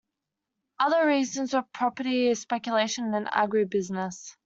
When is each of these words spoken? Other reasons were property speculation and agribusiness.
Other 0.79 1.05
reasons 1.05 1.53
were 1.53 1.61
property 1.75 2.33
speculation 2.33 3.13
and 3.13 3.27
agribusiness. 3.27 4.35